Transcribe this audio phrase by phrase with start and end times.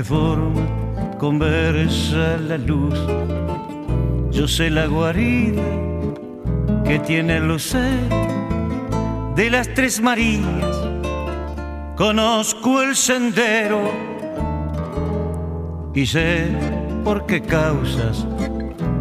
[0.00, 0.62] Qué forma
[1.18, 2.98] conversa la luz.
[4.30, 5.62] Yo sé la guarida
[6.86, 8.16] que tiene el lucero
[9.36, 10.76] de las tres Marías.
[11.96, 13.90] Conozco el sendero
[15.94, 16.46] y sé
[17.04, 18.26] por qué causas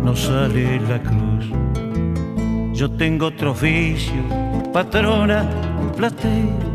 [0.03, 1.45] no sale la cruz.
[2.73, 4.21] Yo tengo otro oficio,
[4.73, 5.49] patrona
[5.95, 6.68] platera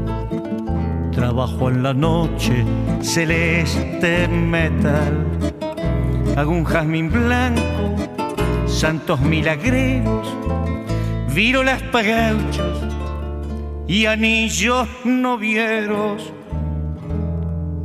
[1.34, 2.64] Trabajo en la noche,
[3.00, 5.26] celeste metal.
[6.36, 7.96] Hago un jazmín blanco,
[8.68, 10.32] santos milagreros,
[11.34, 12.78] viro las pagauchas
[13.88, 16.32] y anillos novieros.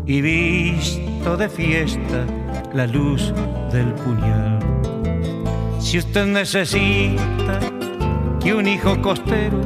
[0.05, 2.27] Y visto de fiesta
[2.71, 3.33] la luz
[3.71, 4.59] del puñal.
[5.79, 7.59] Si usted necesita
[8.43, 9.59] que un hijo costero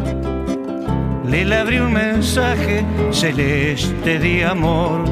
[1.33, 5.03] le labré un mensaje celeste de amor.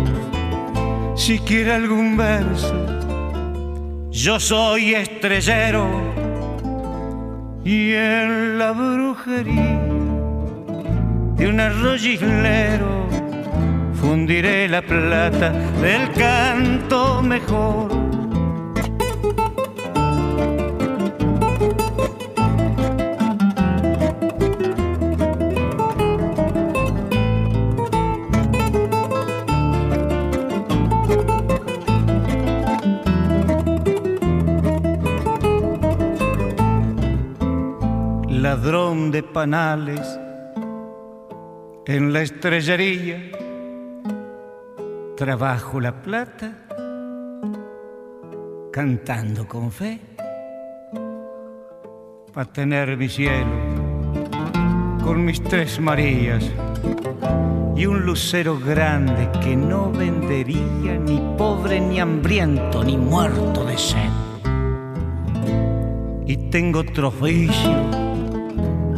[1.15, 2.75] Si quiere algún verso,
[4.11, 5.87] yo soy estrellero
[7.65, 9.81] y en la brujería
[11.37, 13.07] de un arroyilero
[13.99, 15.49] fundiré la plata
[15.81, 18.10] del canto mejor
[38.61, 40.19] ladrón de panales
[41.87, 43.19] en la estrellería,
[45.17, 46.51] trabajo la plata
[48.71, 49.99] cantando con fe
[52.31, 53.49] para tener mi cielo
[55.03, 56.45] con mis tres Marías
[57.75, 64.11] y un lucero grande que no vendería ni pobre ni hambriento ni muerto de sed.
[66.27, 67.09] Y tengo otro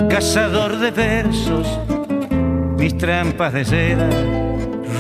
[0.09, 1.68] cazador de versos,
[2.78, 4.09] mis trampas de seda,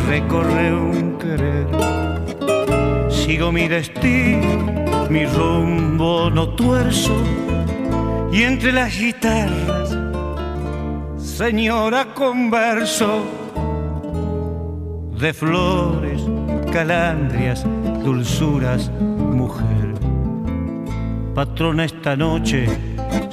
[0.07, 1.67] recorre un querer.
[3.09, 7.15] Sigo mi destino, mi rumbo no tuerzo,
[8.31, 9.97] y entre las guitarras,
[11.17, 13.23] señora converso,
[15.19, 16.21] de flores,
[16.71, 17.65] calandrias,
[18.03, 19.93] dulzuras, mujer.
[21.33, 22.67] Patrona esta noche,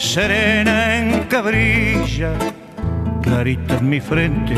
[0.00, 2.32] serena en cabrilla,
[3.22, 4.54] clarita en mi frente,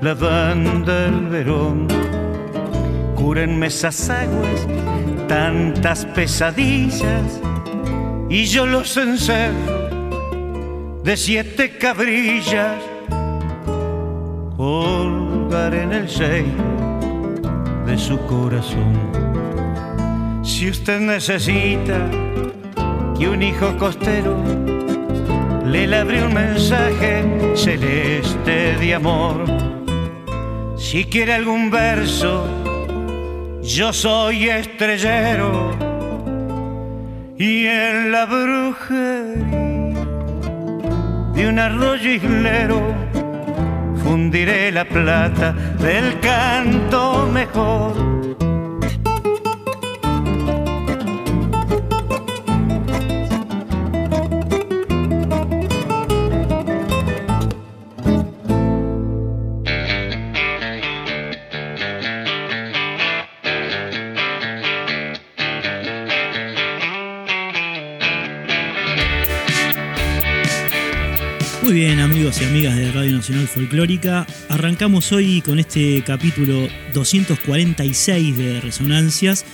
[0.00, 1.86] la banda del verón.
[3.14, 4.66] Cúrenme esas aguas,
[5.28, 7.40] tantas pesadillas,
[8.28, 12.82] y yo los encerro de siete cabrillas.
[14.56, 17.32] Colgar en el sello
[17.86, 18.98] de su corazón.
[20.42, 22.08] Si usted necesita
[23.22, 24.36] y un hijo costero
[25.64, 27.22] le labré un mensaje
[27.54, 29.44] celeste de amor.
[30.76, 32.44] Si quiere algún verso,
[33.62, 35.70] yo soy estrellero
[37.38, 40.04] y en la brujería
[41.34, 42.80] de un arroyo islero
[44.02, 48.21] fundiré la plata del canto mejor
[73.52, 79.44] Folclórica, arrancamos hoy con este capítulo 246 de Resonancias.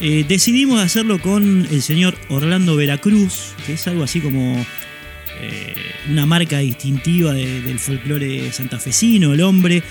[0.00, 4.56] Eh, decidimos hacerlo con el señor Orlando Veracruz, que es algo así como
[5.40, 5.74] eh,
[6.10, 9.84] una marca distintiva del folclore santafesino, el hombre.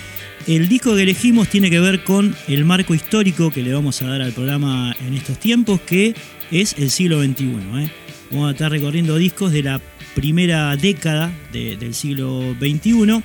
[0.46, 4.08] El disco que elegimos tiene que ver con el marco histórico que le vamos a
[4.08, 6.14] dar al programa en estos tiempos, que
[6.50, 8.01] es el siglo XXI.
[8.32, 9.78] Vamos a estar recorriendo discos de la
[10.14, 13.22] primera década del siglo XXI.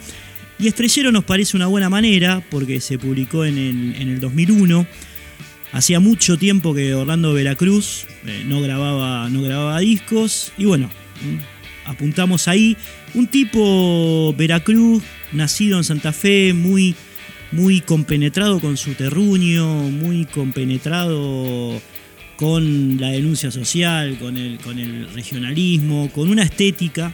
[0.59, 4.85] Y Estrellero nos parece una buena manera porque se publicó en el, 2001.
[5.71, 10.51] Hacía mucho tiempo que Orlando Veracruz eh, no, grababa, no grababa discos.
[10.57, 10.89] Y bueno,
[11.85, 12.75] apuntamos ahí.
[13.13, 16.95] Un tipo Veracruz, nacido en Santa Fe, muy,
[17.53, 21.81] muy compenetrado con su terruño, muy compenetrado
[22.37, 27.13] con la denuncia social, con el, con el regionalismo, con una estética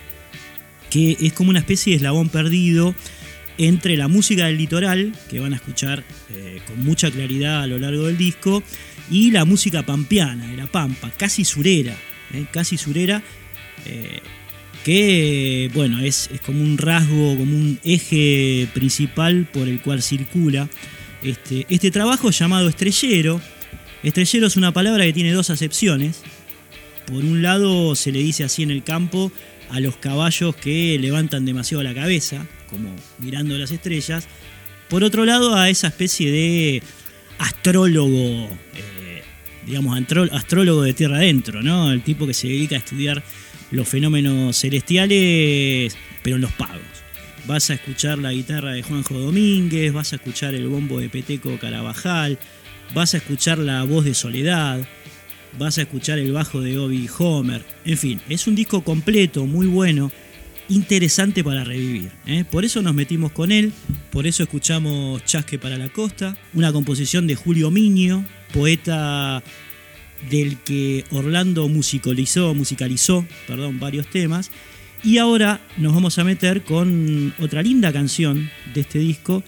[0.89, 2.93] que es como una especie de eslabón perdido
[3.57, 7.79] entre la música del litoral, que van a escuchar eh, con mucha claridad a lo
[7.79, 8.61] largo del disco,
[9.09, 11.95] y la música pampeana, de la pampa, casi surera,
[12.33, 13.23] eh, casi surera,
[13.85, 14.19] eh,
[14.83, 20.67] que bueno, es, es, como un rasgo, como un eje principal por el cual circula
[21.23, 23.41] este, este trabajo llamado Estrellero,
[24.03, 26.21] Estrellero es una palabra que tiene dos acepciones.
[27.07, 29.31] Por un lado se le dice así en el campo
[29.69, 34.27] a los caballos que levantan demasiado la cabeza, como mirando las estrellas.
[34.89, 36.83] Por otro lado a esa especie de
[37.39, 39.23] astrólogo, eh,
[39.65, 39.97] digamos,
[40.31, 41.91] astrólogo de tierra adentro, ¿no?
[41.91, 43.23] El tipo que se dedica a estudiar
[43.71, 46.81] los fenómenos celestiales, pero en los pagos.
[47.45, 51.57] Vas a escuchar la guitarra de Juanjo Domínguez, vas a escuchar el bombo de Peteco
[51.57, 52.37] Carabajal,
[52.93, 54.79] vas a escuchar la voz de Soledad,
[55.57, 59.67] vas a escuchar el bajo de Obi Homer, en fin, es un disco completo, muy
[59.67, 60.11] bueno,
[60.69, 62.11] interesante para revivir.
[62.25, 62.45] ¿eh?
[62.49, 63.71] Por eso nos metimos con él,
[64.11, 69.43] por eso escuchamos Chasque para la Costa, una composición de Julio Miño, poeta
[70.29, 74.51] del que Orlando musicalizó, musicalizó perdón, varios temas.
[75.03, 79.43] Y ahora nos vamos a meter con otra linda canción de este disco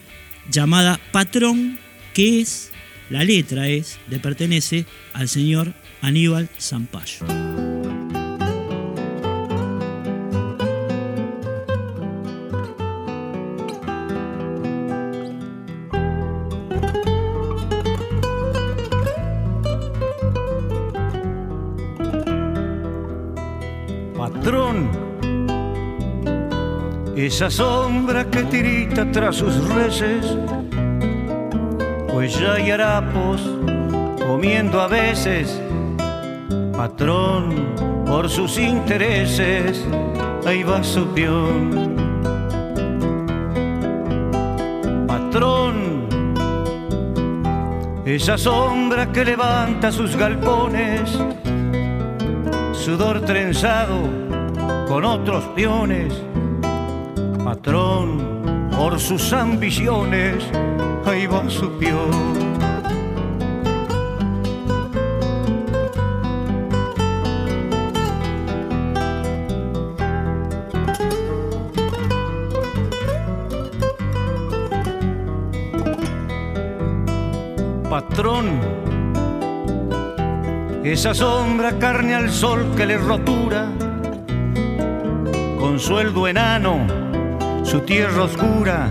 [0.50, 1.78] llamada Patrón,
[2.12, 2.72] que es
[3.10, 7.26] la letra es, le pertenece al señor Aníbal Zampayo.
[24.16, 24.90] Patrón,
[27.16, 30.24] esa sombra que tirita tras sus reces
[32.16, 33.42] pues ya hay harapos
[34.26, 35.60] comiendo a veces,
[36.74, 37.74] patrón,
[38.06, 39.84] por sus intereses,
[40.46, 41.94] ahí va su peón.
[45.06, 46.08] Patrón,
[48.06, 51.18] esa sombra que levanta sus galpones,
[52.72, 54.00] sudor trenzado
[54.88, 56.14] con otros peones,
[57.44, 60.50] patrón, por sus ambiciones,
[77.90, 78.60] Patrón,
[80.84, 83.68] esa sombra carne al sol que le rotura,
[85.58, 86.86] con sueldo enano,
[87.62, 88.88] su tierra oscura.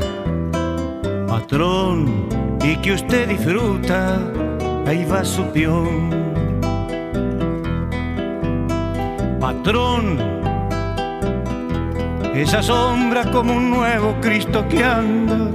[1.27, 2.24] Patrón,
[2.65, 4.17] y que usted disfruta,
[4.87, 6.09] ahí va su peón.
[9.39, 10.17] Patrón,
[12.33, 15.51] esa sombra como un nuevo Cristo que anda,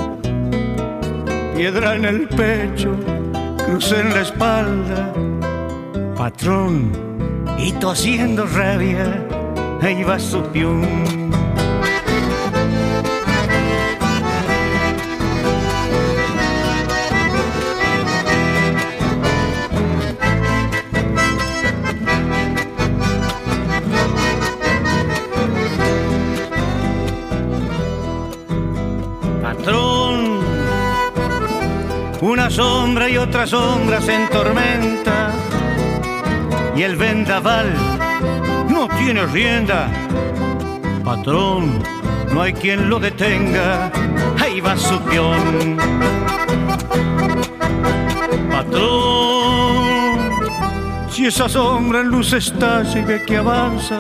[1.57, 2.95] piedra en el pecho,
[3.67, 5.13] cruz en la espalda.
[6.17, 6.93] Patrón,
[7.59, 9.27] y tosiendo rabia,
[9.83, 11.50] ahí va su peón.
[32.51, 35.31] Sombra y otra sombra se entormenta
[36.77, 37.73] y el vendaval
[38.69, 39.89] no tiene rienda.
[41.05, 41.83] Patrón,
[42.33, 43.91] no hay quien lo detenga,
[44.41, 45.79] ahí va su peón.
[48.51, 49.79] Patrón,
[51.11, 53.99] si esa sombra en luz está y ve que avanza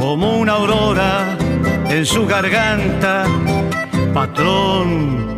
[0.00, 1.36] como una aurora
[1.88, 3.24] en su garganta,
[4.12, 5.31] patrón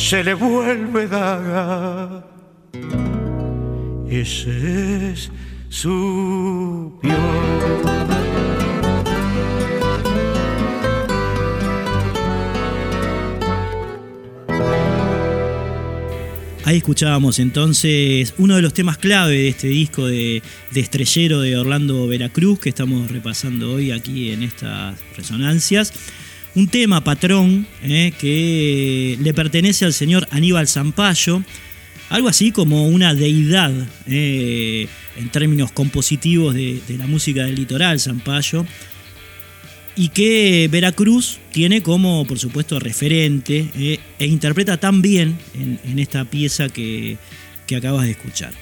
[0.00, 2.24] se le vuelve daga.
[4.08, 5.30] Ese es
[5.68, 7.70] su peor.
[16.64, 20.40] Ahí escuchábamos entonces uno de los temas clave de este disco de,
[20.72, 25.92] estrellero de Orlando Veracruz que estamos repasando hoy aquí en estas resonancias.
[26.54, 31.42] Un tema patrón eh, que le pertenece al señor Aníbal Zampayo,
[32.08, 33.72] algo así como una deidad
[34.06, 38.66] eh, en términos compositivos de, la música del litoral, Zampayo
[39.96, 46.24] y que Veracruz tiene como, por supuesto, referente eh, e interpreta tan bien en, esta
[46.24, 47.18] pieza que,
[47.76, 48.52] acabas de escuchar.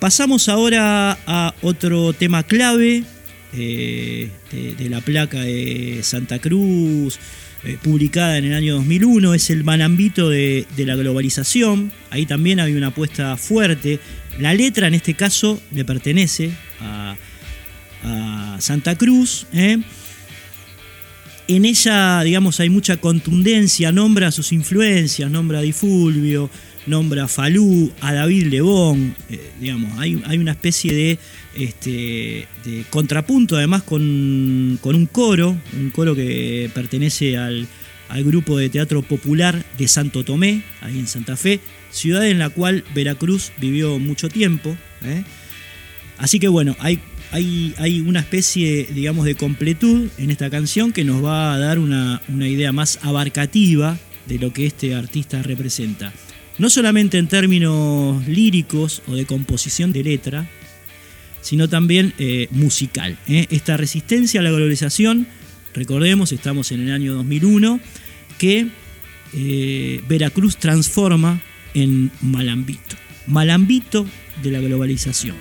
[0.00, 3.04] Pasamos ahora a otro tema clave
[3.52, 7.18] eh, de, la placa de Santa Cruz,
[7.64, 11.92] eh, publicada en el año 2001, es el Manambito de, la globalización.
[12.10, 14.00] Ahí también hay una apuesta fuerte.
[14.38, 17.16] La letra en este caso le pertenece a,
[18.58, 19.46] Santa Cruz.
[21.50, 26.48] En ella, digamos, hay mucha contundencia, nombra sus influencias, nombra a Di Fulvio,
[26.90, 31.18] nombra a Falú, a David Lebón, eh, digamos, hay, una especie de,
[31.54, 37.66] este, de contrapunto además con, un coro, un coro que pertenece al,
[38.24, 41.60] grupo de teatro popular de Santo Tomé, ahí en Santa Fe,
[41.92, 44.76] ciudad en la cual Veracruz vivió mucho tiempo.
[45.04, 45.22] ¿eh?
[46.18, 47.00] Así que bueno, hay
[47.32, 52.20] hay, una especie, digamos, de completud en esta canción que nos va a dar una,
[52.28, 56.12] idea más abarcativa de lo que este artista representa.
[56.60, 60.46] No solamente en términos líricos o de composición de letra,
[61.40, 63.16] sino también eh, musical.
[63.26, 63.46] ¿eh?
[63.48, 65.26] Esta resistencia a la globalización,
[65.72, 67.80] recordemos, estamos en el año 2001,
[68.36, 68.66] que
[69.32, 71.40] eh, Veracruz transforma
[71.72, 72.94] en Malambito.
[73.26, 74.04] Malambito
[74.42, 75.36] de la globalización.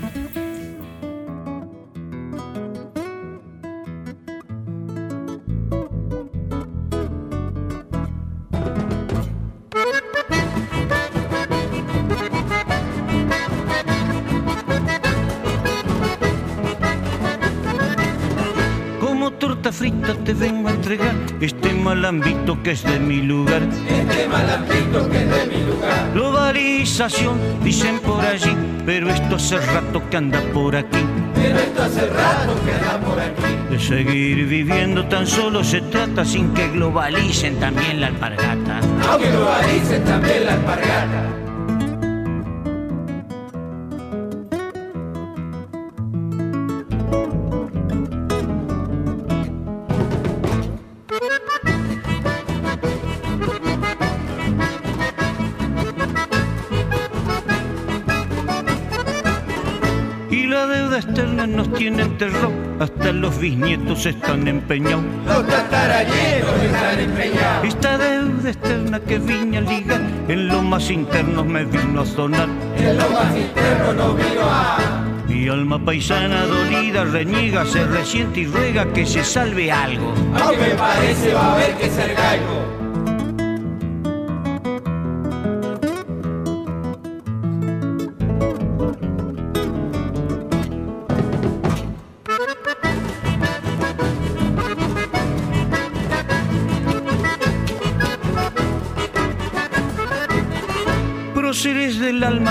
[21.90, 23.64] Malambito que es de mi lugar.
[23.88, 26.12] Este malambito que es de mi lugar.
[26.14, 28.56] Globalización, dicen por allí,
[28.86, 31.04] pero esto hace rato que anda por aquí.
[31.34, 33.72] Pero esto hace rato que anda por aquí.
[33.72, 38.82] De seguir viviendo tan solo se trata sin que globalicen también la alpargata.
[39.10, 41.49] Aunque globalicen también la alpargata.
[61.80, 65.02] Tienen terror, hasta los bisnietos están empeñados.
[65.26, 67.64] Los están empeñados.
[67.64, 72.50] Esta deuda externa que vine a ligar, en lo más interno me vino a sonar.
[72.76, 75.06] En lo más interno no vino a...
[75.30, 80.14] Mi alma paisana dolida reniega, se resiente y ruega que se salve algo.
[80.38, 82.79] Aunque me parece va a haber que ser galgo.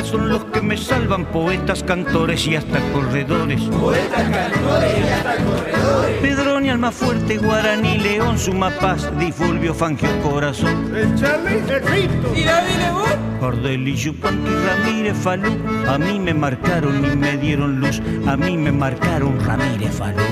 [0.09, 3.61] Son los que me salvan, poetas, cantores y hasta corredores.
[3.63, 6.19] Poetas, cantores y hasta corredores.
[6.23, 10.91] Pedroni, alma fuerte, Guaraní, León, Sumapaz, Difulvio, Fangio, Corazón.
[10.97, 12.33] El Charlie, el Rito.
[12.35, 13.39] Y David Lebón.
[13.39, 15.57] Cordelí, Yupanqui, Ramírez, Falú.
[15.87, 18.01] A mí me marcaron y me dieron luz.
[18.27, 20.23] A mí me marcaron Ramírez, Falú.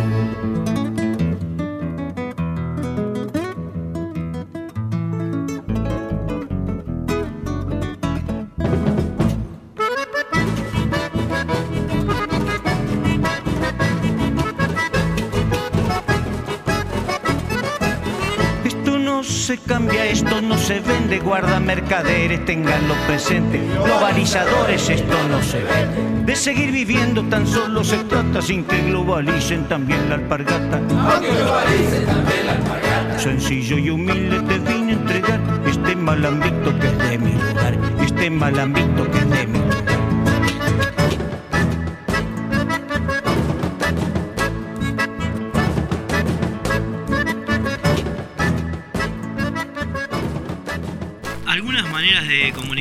[19.84, 23.60] Esto no se vende, guarda mercaderes, tenganlo presente.
[23.84, 26.24] Globalizadores, esto no se ve.
[26.24, 30.78] De seguir viviendo tan solo se trata sin que globalicen también la alpargata.
[30.78, 33.18] Aunque globalicen también la alpargata.
[33.18, 38.30] Sencillo y humilde te vine a entregar este malambito que es de mi lugar, este
[38.30, 39.85] malambito que es de mi lugar.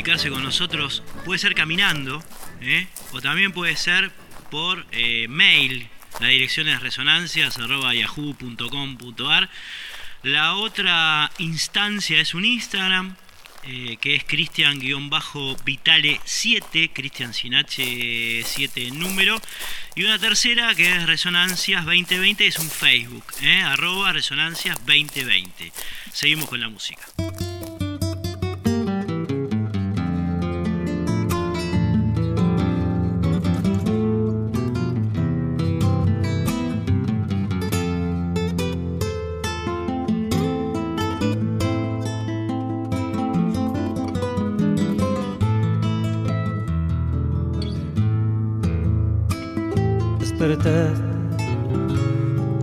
[0.06, 2.24] Con nosotros puede ser caminando
[2.62, 2.88] ¿eh?
[3.12, 4.12] o también puede ser
[4.52, 5.90] por eh, mail.
[6.20, 9.50] La dirección es resonancias.yahoo.com.ar.
[10.22, 13.16] La otra instancia es un Instagram
[13.64, 19.42] eh, que es Cristian-Vitale7, Cristian sin H 7 en número.
[19.96, 23.26] Y una tercera que es Resonancias 2020, es un Facebook,
[23.64, 25.72] arroba Resonancias 2020.
[26.14, 27.02] Seguimos con la música.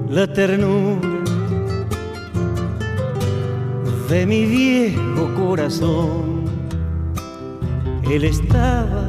[0.09, 1.01] La ternura
[4.09, 6.45] de mi viejo corazón.
[8.11, 9.09] Él estaba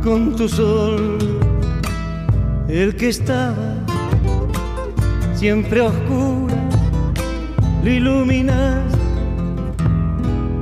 [0.03, 1.17] con tu sol.
[2.67, 3.75] El que estaba
[5.33, 6.75] siempre a oscuras,
[7.83, 8.97] lo iluminaste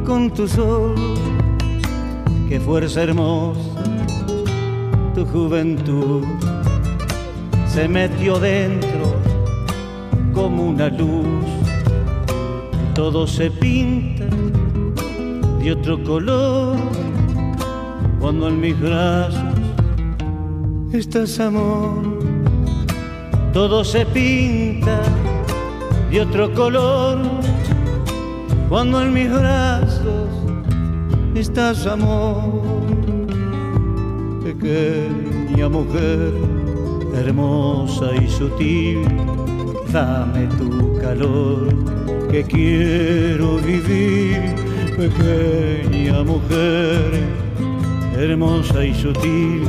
[0.06, 0.96] con tu sol
[2.48, 3.84] qué fuerza hermosa,
[5.14, 6.24] tu juventud.
[7.68, 9.16] Se metió dentro
[10.34, 11.46] como una luz,
[12.96, 14.26] todo se pinta
[15.60, 16.78] de otro color
[18.20, 19.44] cuando en mis brazos
[20.94, 22.20] estás amor,
[23.54, 25.02] todo se pinta
[26.10, 27.20] de otro color
[28.70, 30.37] cuando en mis brazos
[31.40, 32.52] estás amor,
[34.44, 36.34] pequeña mujer,
[37.16, 39.04] hermosa y sutil,
[39.92, 41.68] dame tu calor,
[42.32, 44.56] que quiero vivir,
[44.98, 47.12] pequeña mujer,
[48.18, 49.64] hermosa y sutil,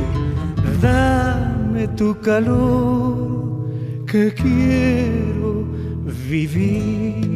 [0.81, 3.69] dame tu calor,
[4.07, 5.65] que quiero
[6.29, 7.28] vivir.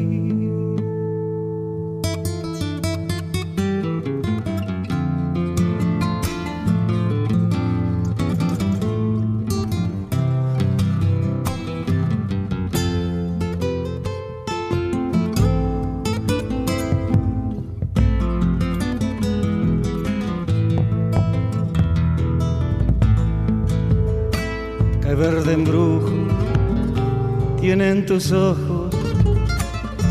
[28.05, 28.95] Tus ojos.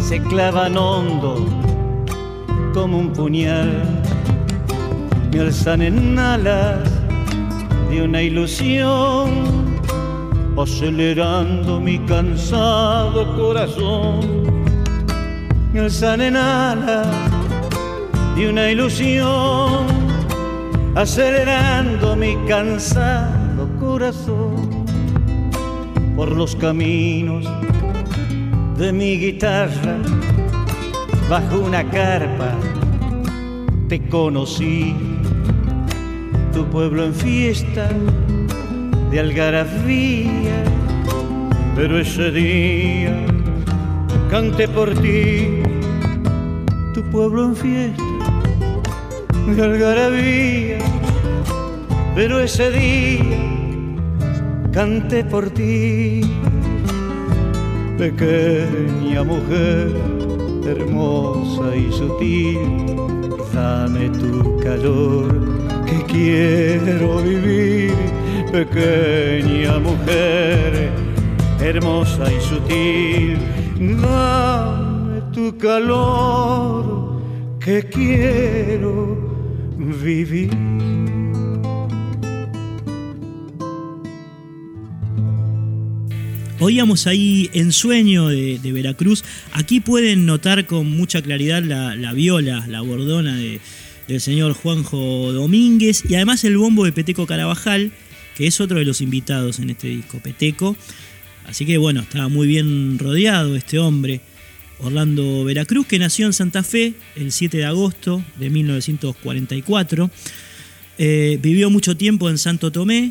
[0.00, 1.46] Se clavan hondo
[2.74, 3.83] como un puñal,
[5.31, 6.81] me alzan en alas
[7.90, 9.78] de una ilusión,
[10.57, 14.20] acelerando mi cansado corazón,
[15.72, 17.09] me alzan en alas
[18.37, 19.87] de una ilusión,
[20.94, 24.82] acelerando mi cansado corazón
[26.23, 27.45] por los caminos
[28.79, 29.97] de mi guitarra
[31.29, 32.55] bajo una carpa.
[33.89, 34.95] Te conocí
[36.53, 37.89] tu pueblo en fiesta
[39.11, 40.63] de algarabía
[41.75, 43.27] pero ese día
[44.31, 45.61] canté por ti
[46.95, 48.05] tu pueblo en fiesta
[49.57, 50.79] de algarabía
[52.15, 53.62] pero ese día
[54.73, 56.23] canté por ti
[57.99, 59.93] pequeña mujer,
[60.67, 62.59] hermosa y sutil,
[63.53, 65.29] dame tu calor,
[65.87, 67.95] que quiero vivir,
[68.51, 70.91] pequeña mujer,
[71.61, 73.39] hermosa y sutil,
[74.03, 77.21] dame tu calor,
[77.61, 79.17] que quiero
[79.79, 80.91] vivir.
[86.64, 89.25] Oíamos ahí Ensueño de, de Veracruz.
[89.51, 96.14] Aquí pueden notar con mucha claridad la, viola, la bordona del señor Juanjo Domínguez y
[96.14, 97.90] además el bombo de Peteco Carabajal,
[98.37, 100.77] que es otro de los invitados en este disco, Peteco.
[101.46, 104.20] Así que bueno, estaba muy bien rodeado este hombre.
[104.79, 110.12] Orlando Veracruz, que nació en Santa Fe el 7 de agosto de 1944.
[110.98, 113.11] Eh, vivió mucho tiempo en Santo Tomé,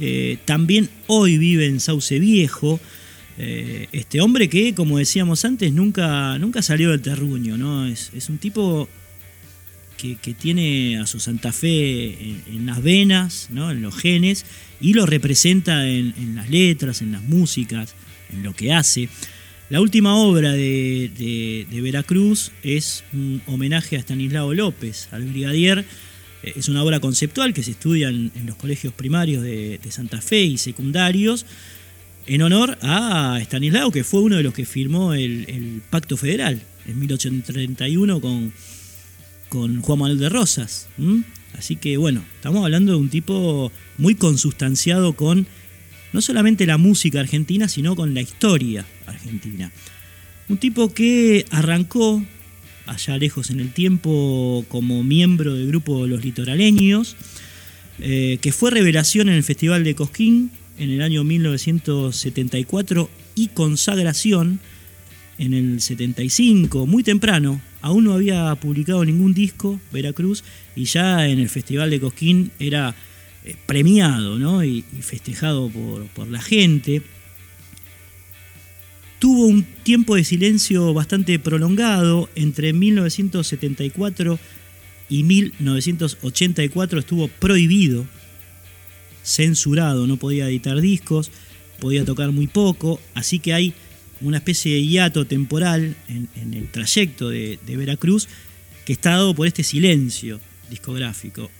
[0.00, 2.80] eh, también hoy vive en Sauce Viejo.
[3.40, 7.86] Eh, este hombre que, como decíamos antes, nunca, nunca salió del terruño, ¿no?
[7.86, 8.88] Es, un tipo
[9.96, 12.16] que, tiene a su Santa Fe
[12.48, 13.70] en, las venas, ¿no?
[13.70, 14.44] en los genes,
[14.80, 17.94] y lo representa en, las letras, en las músicas,
[18.32, 19.08] en lo que hace.
[19.70, 25.84] La última obra de, Veracruz es un homenaje a Stanislao López, al brigadier,
[26.42, 30.58] es una obra conceptual que se estudia en, los colegios primarios de, Santa Fe y
[30.58, 31.46] secundarios,
[32.26, 36.98] en honor a Stanislao, que fue uno de los que firmó el, Pacto Federal en
[36.98, 38.52] 1831 con,
[39.48, 40.88] con Juan Manuel de Rosas.
[41.56, 45.46] Así que bueno, estamos hablando de un tipo muy consustanciado con
[46.12, 49.70] no solamente la música argentina, sino con la historia argentina.
[50.48, 52.22] Un tipo que arrancó
[52.88, 57.16] allá lejos en el tiempo como miembro del grupo Los Litoraleños,
[58.00, 64.60] eh, que fue revelación en el Festival de Cosquín en el año 1974 y consagración
[65.38, 70.42] en el 75, muy temprano, aún no había publicado ningún disco, Veracruz,
[70.74, 72.94] y ya en el Festival de Cosquín era
[73.44, 77.02] eh, premiado y, festejado por, la gente.
[79.18, 84.38] Tuvo un tiempo de silencio bastante prolongado, entre 1974
[85.08, 88.06] y 1984 estuvo prohibido,
[89.24, 91.32] censurado, no podía editar discos,
[91.80, 93.74] podía tocar muy poco, así que hay
[94.20, 98.28] una especie de hiato temporal en, el trayecto de, Veracruz
[98.84, 101.50] que está dado por este silencio discográfico.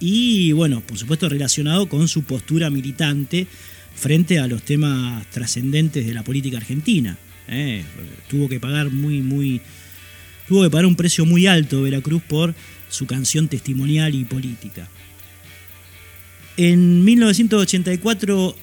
[0.00, 3.46] Y bueno, por supuesto relacionado con su postura militante
[3.94, 7.16] frente a los temas trascendentes de la política argentina.
[7.48, 7.84] ¿eh?
[8.28, 9.60] Tuvo que pagar muy, muy.
[10.48, 12.54] Tuvo que pagar un precio muy alto Veracruz por
[12.88, 14.88] su canción testimonial y política.
[16.56, 18.54] En 1984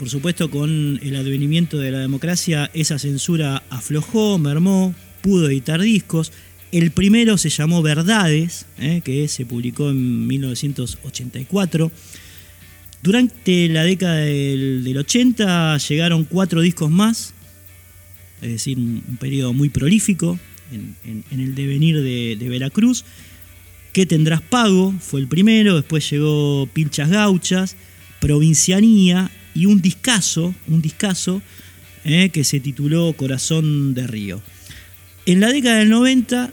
[0.00, 6.32] por supuesto, con el advenimiento de la democracia, esa censura aflojó, mermó, pudo editar discos.
[6.72, 11.92] El primero se llamó Verdades, eh, que se publicó en 1984.
[13.02, 17.32] Durante la década del, 80 llegaron cuatro discos más,
[18.42, 20.38] es decir, un, periodo muy prolífico
[20.72, 23.04] en, el devenir de, de, Veracruz.
[23.92, 24.94] ¿Qué tendrás pago?
[25.00, 27.76] Fue el primero, después llegó Pilchas Gauchas,
[28.20, 31.42] Provincianía y un discazo, un discazo
[32.04, 34.42] eh, que se tituló Corazón de Río.
[35.26, 36.52] En la década del 90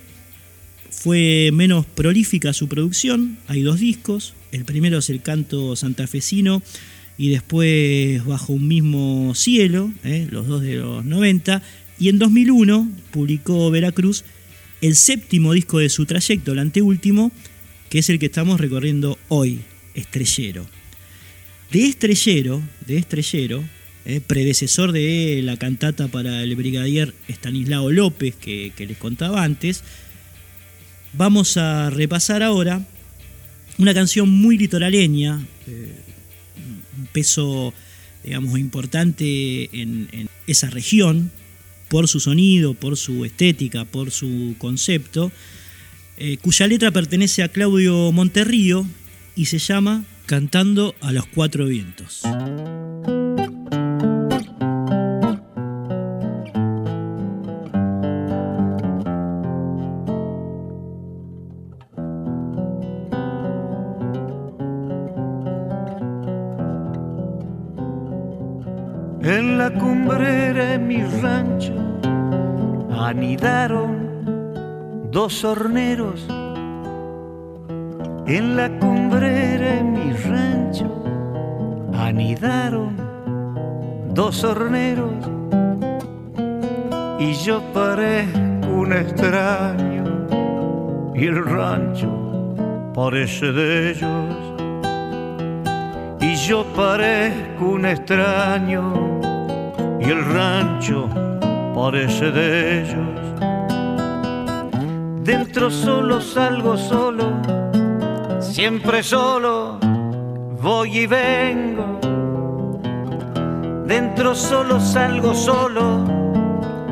[0.92, 6.62] fue menos prolífica su producción, hay dos discos, el primero es el canto santafesino
[7.18, 11.64] y después Bajo un mismo cielo, eh, los dos de los 90,
[12.00, 14.24] y en 2001 publicó Veracruz
[14.82, 17.32] el séptimo disco de su trayecto, el anteúltimo,
[17.90, 19.62] que es el que estamos recorriendo hoy,
[19.96, 20.68] Estrellero.
[21.72, 23.64] De Estrellero, de Estrellero,
[24.06, 29.84] eh, predecesor de la cantata para el brigadier Estanislao López que, les contaba antes,
[31.14, 32.86] vamos a repasar ahora
[33.78, 35.36] una canción muy litoraleña,
[36.98, 37.74] un peso,
[38.24, 41.32] digamos, importante en, esa región,
[41.90, 45.32] por su sonido, por su estética, por su concepto,
[46.18, 48.86] eh, cuya letra pertenece a Claudio Monterrío
[49.36, 52.24] y se llama cantando a los cuatro vientos.
[70.88, 71.74] Mi rancho
[72.98, 73.92] anidaron
[75.12, 76.26] dos horneros.
[78.26, 80.90] En la cumbrera de mi rancho
[81.94, 82.96] anidaron
[84.14, 85.12] dos horneros.
[87.20, 90.06] Y yo parezco un extraño
[91.16, 92.10] y el rancho
[92.94, 94.38] parece de ellos.
[96.22, 99.07] Y yo parezco un extraño
[100.08, 101.10] y el rancho
[101.76, 103.10] parece de ellos
[105.24, 107.26] dentro solo salgo solo
[108.40, 109.80] siempre solo
[110.62, 112.00] voy y vengo.
[113.86, 116.04] Dentro solo salgo solo,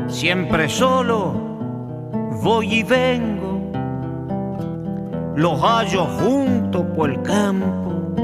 [0.08, 1.32] siempre solo
[2.42, 3.60] voy y vengo.
[5.36, 8.14] Los hallo junto por el campo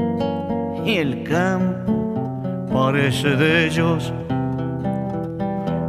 [0.83, 4.11] y el campo parece de ellos.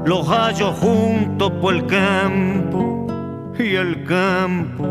[0.04, 3.06] Los hallo junto por el campo
[3.58, 4.86] y el campo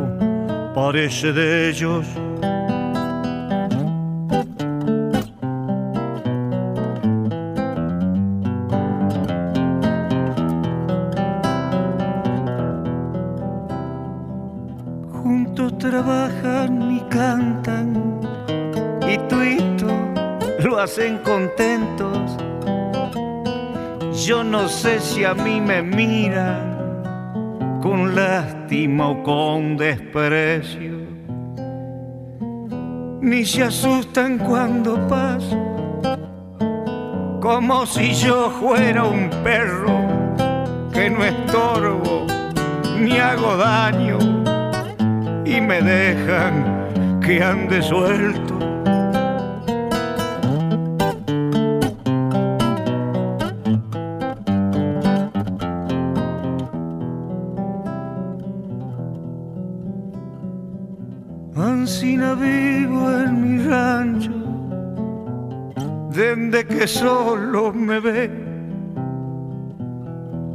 [0.74, 2.08] parece de ellos.
[20.84, 22.23] hacen contentos.
[24.26, 27.02] Yo no sé si a mí me miran
[27.82, 30.98] con lástima o con desprecio,
[33.22, 35.74] ni se asustan cuando paso
[37.42, 40.00] como si yo fuera un perro
[40.94, 42.26] que no estorbo
[42.98, 44.20] ni hago daño
[45.44, 48.53] y me dejan que ande suelto.
[66.94, 68.30] Solo me ve.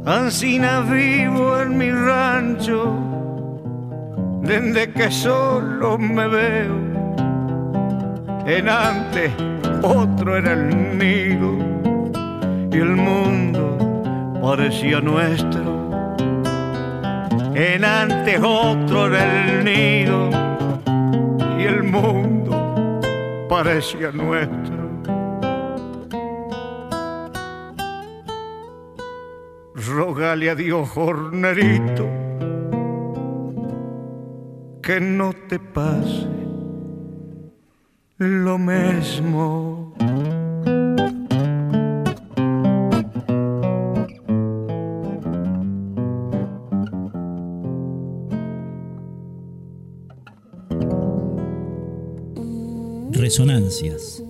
[0.05, 2.95] Ansina vivo en mi rancho,
[4.41, 6.77] desde que solo me veo.
[8.45, 9.31] En antes
[9.83, 11.51] otro era el nido
[12.71, 13.77] y el mundo
[14.41, 15.61] parecía nuestro.
[17.53, 20.29] En antes otro era el nido
[21.59, 22.99] y el mundo
[23.49, 24.78] parecía nuestro.
[30.29, 32.05] Rogale a Dios, jornerito,
[34.79, 36.27] que no te pase
[38.19, 39.95] lo mismo.
[53.13, 54.23] Resonancias.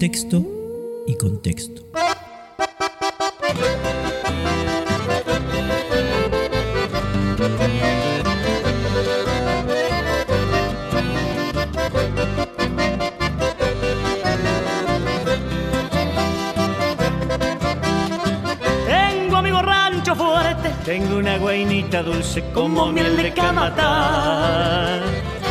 [0.00, 0.44] Texto
[1.06, 1.91] y contexto.
[22.02, 25.00] Dulce como miel de camatar.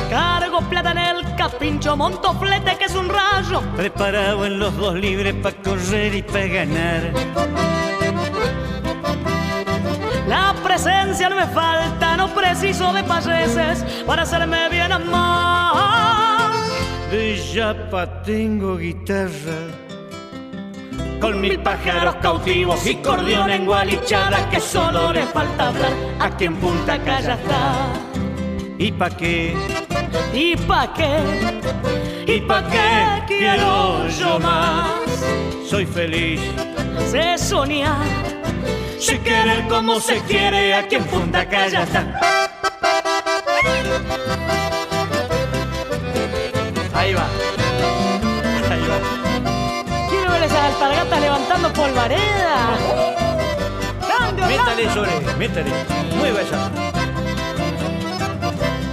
[0.09, 3.61] Cargo plata en el capincho, monto flete que es un rayo.
[3.75, 7.13] preparado en los dos libres para correr y para ganar.
[10.27, 16.51] La presencia no me falta, no preciso de payeses para hacerme bien amar.
[17.11, 19.59] De yapa tengo guitarra,
[21.31, 25.93] Con mil pájaros cautivos y cordión en gualichada que solo le falta hablar.
[26.19, 27.93] Aquí en Punta Calla está.
[28.77, 29.55] ¿y pa' qué?
[30.33, 32.33] ¿Y pa' qué?
[32.33, 34.91] ¿Y pa' qué quiero yo más?
[35.65, 36.41] Soy feliz,
[37.09, 38.05] Sé soñar,
[38.99, 42.20] sé querer como se quiere aquí en Punta Calla está.
[55.41, 55.71] Métale,
[56.17, 56.69] mueva esa.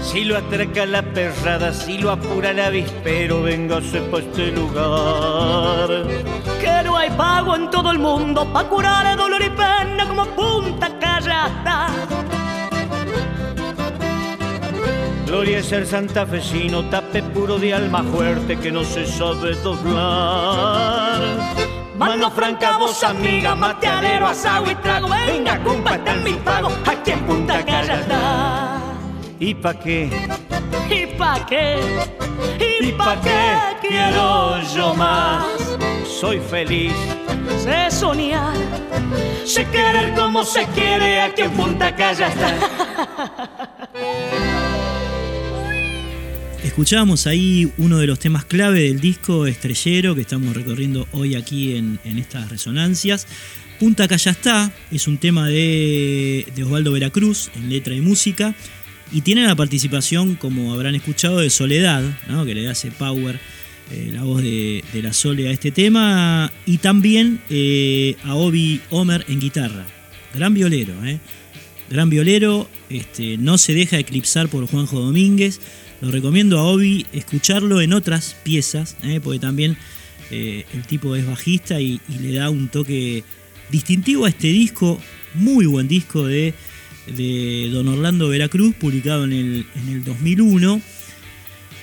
[0.02, 5.88] Si lo atraca la perrada, si lo apura el avispero, véngase pa' este lugar.
[6.62, 10.24] Que no hay pago en todo el mundo pa' curar el dolor y pena como
[10.38, 11.88] Punta Calla está.
[15.26, 21.20] Gloria es el santafesino, tape puro de alma fuerte que no se sabe doblar.
[21.98, 25.08] Mano franca, voz amiga, mateadero, asado y trago.
[25.08, 28.80] Venga, compa, está mi pago, aquí en Punta Calla está.
[29.40, 30.08] ¿Y pa' qué?
[30.88, 31.80] ¿Y pa' qué?
[32.80, 35.44] ¿Y pa' qué quiero yo más?
[36.06, 36.94] Soy feliz,
[37.58, 38.54] Sé soñar,
[39.44, 42.54] sé querer como se quiere aquí en Punta Calla está.
[46.78, 51.74] Escuchábamos ahí uno de los temas clave del disco Estrellero que estamos recorriendo hoy aquí
[51.74, 53.26] en, en estas resonancias.
[53.80, 58.54] Punta Calla está es un tema de, de Osvaldo Veracruz en letra y música
[59.10, 62.44] y tiene la participación, como habrán escuchado, de Soledad, ¿no?
[62.44, 63.40] que le ese power,
[63.90, 68.80] eh, la voz de, de la Sole a este tema, y también eh, a Obi
[68.90, 69.84] Homer en guitarra.
[70.32, 71.18] Gran violero, ¿eh?
[71.90, 75.60] Gran violero, este, no se deja eclipsar por Juanjo Domínguez.
[76.00, 79.20] Lo recomiendo a Obi escucharlo en otras piezas, ¿eh?
[79.22, 79.76] porque también
[80.30, 83.24] eh, el tipo es bajista y, le da un toque
[83.70, 85.00] distintivo a este disco,
[85.34, 86.54] muy buen disco de,
[87.16, 90.80] de Don Orlando Veracruz, publicado en el, en el 2001,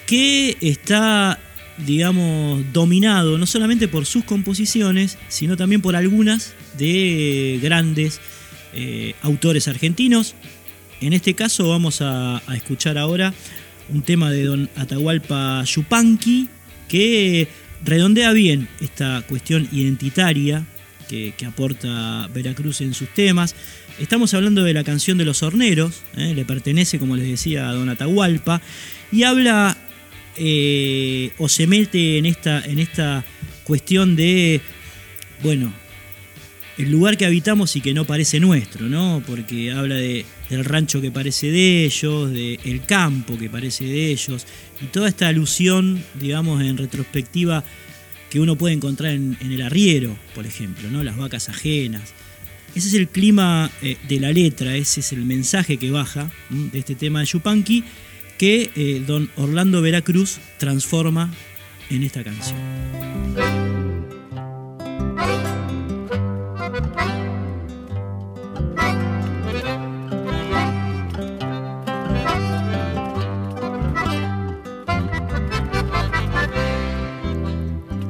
[0.05, 1.37] que está,
[1.85, 8.21] digamos, dominado no solamente por sus composiciones, sino también por algunas de grandes
[8.73, 10.35] eh, autores argentinos.
[11.01, 13.33] En este caso vamos a escuchar ahora
[13.89, 16.49] un tema de Don Atahualpa Yupanqui
[16.87, 17.47] que
[17.83, 20.65] redondea bien esta cuestión identitaria
[21.07, 23.55] que, que aporta Veracruz en sus temas.
[23.99, 26.33] Estamos hablando de la canción de los horneros, ¿eh?
[26.35, 28.61] le pertenece, como les decía, a Don Atahualpa,
[29.11, 29.77] y habla
[30.37, 33.23] eh, o se mete en esta, en esta
[33.63, 34.61] cuestión de
[35.43, 35.73] bueno,
[36.77, 39.23] el lugar que habitamos y que no parece nuestro, ¿no?
[39.25, 44.45] Porque habla de, del rancho que parece de ellos, del campo que parece de ellos,
[44.81, 47.63] y toda esta alusión, digamos, en retrospectiva
[48.29, 51.03] que uno puede encontrar en, el arriero, por ejemplo, ¿no?
[51.03, 52.13] Las vacas ajenas.
[52.75, 56.79] Ese es el clima eh, de la letra, ese es el mensaje que baja de
[56.79, 57.85] este tema de Yupanqui
[58.37, 61.33] que eh, don Orlando Veracruz transforma
[61.89, 63.04] en esta canción.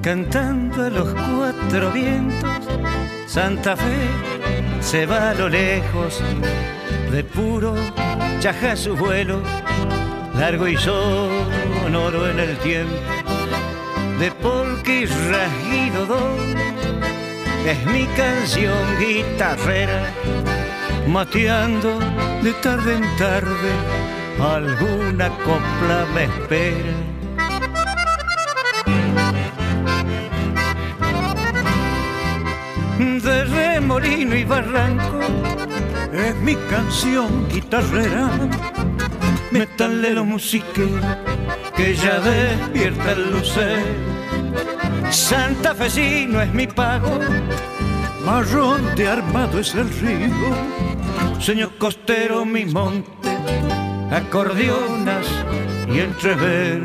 [0.05, 2.47] Cantando a los cuatro vientos,
[3.25, 4.07] Santa Fe
[4.79, 6.21] se va a lo lejos,
[7.11, 7.73] de puro
[8.39, 9.41] chaja su vuelo,
[10.37, 12.93] largo y sonoro en el tiempo,
[14.19, 14.27] de
[14.93, 16.19] y rasguido
[17.65, 20.13] es mi canción guitarrera,
[21.07, 21.97] mateando
[22.43, 23.71] de tarde en tarde,
[24.39, 27.14] alguna copla me espera
[33.85, 35.19] remolino y barranco
[36.11, 38.31] es mi canción guitarrera.
[39.51, 41.01] Metalero musiquero
[41.77, 43.85] que ya despierta el lucero.
[45.11, 47.19] Santa Fecino es mi pago,
[48.25, 50.33] marrón de armado es el río.
[51.39, 53.37] Señor costero mi monte,
[54.11, 55.27] acordeonas
[55.93, 56.81] y entrever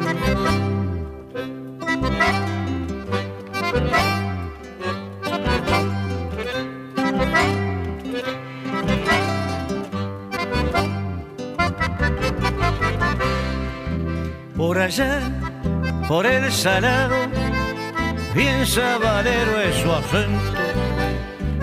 [16.10, 17.14] por el salado,
[18.34, 20.58] bien sabalero es su acento,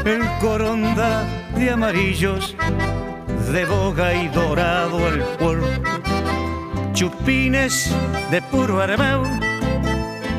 [0.06, 1.26] el coronda
[1.58, 2.56] de amarillos,
[3.52, 5.68] de boga y dorado el puerto,
[6.94, 7.94] chupines
[8.32, 9.26] de puro armao,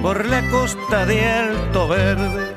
[0.00, 2.54] por la costa de Alto Verde,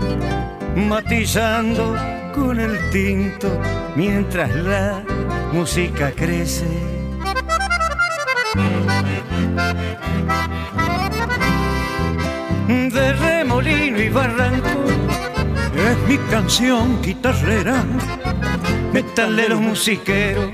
[0.74, 1.98] matizando
[2.34, 3.50] con el tinto
[3.98, 5.04] mientras la
[5.52, 6.92] música crece
[16.12, 17.86] mi canción guitarrera,
[18.92, 20.52] metalero musiquero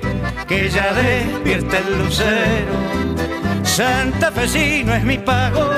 [0.48, 2.74] que ya despierta el lucero.
[3.63, 5.72] Santa Fecino es mi pago,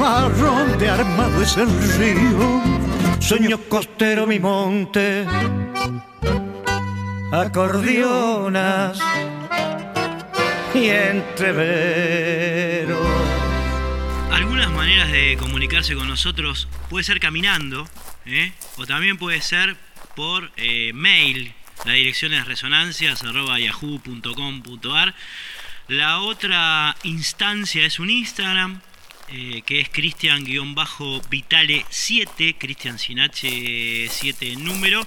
[0.00, 2.60] marrón de armado es el río,
[3.20, 5.24] sueño costero mi monte,
[7.30, 8.98] acordeonas
[10.74, 12.18] y entreveros.
[14.74, 17.88] Maneras de comunicarse con nosotros puede ser caminando,
[18.26, 18.52] ¿eh?
[18.76, 19.76] o también puede ser
[20.14, 21.52] por eh, mail.
[21.84, 25.14] La dirección es resonancias.yahoo.com.ar.
[25.88, 28.82] La otra instancia es un Instagram,
[29.30, 35.06] eh, que es Cristian-Vitale7, Cristian sin H 7 en número.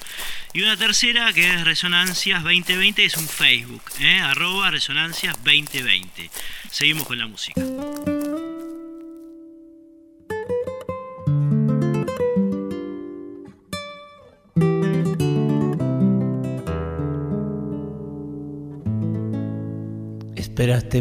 [0.53, 3.83] Y una tercera que es Resonancias 2020, es un Facebook,
[4.23, 6.31] arroba Resonancias 2020.
[6.71, 7.61] Seguimos con la música.